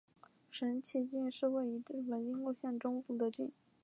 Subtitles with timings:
[0.49, 3.51] 神崎郡是位于日本兵库县中部的郡。